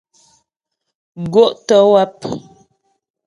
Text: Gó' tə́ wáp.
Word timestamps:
Gó' 1.33 1.57
tə́ 1.67 1.81
wáp. 1.91 2.17